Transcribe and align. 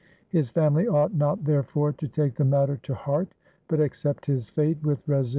His 0.29 0.49
family 0.49 0.87
ought 0.87 1.13
not 1.13 1.43
therefore 1.43 1.93
to 1.93 2.07
take 2.07 2.33
the 2.33 2.43
matter 2.43 2.75
to 2.77 2.95
heart, 2.95 3.27
but 3.67 3.79
accept 3.79 4.25
his 4.25 4.49
fate 4.49 4.81
with 4.81 5.07
resignation. 5.07 5.29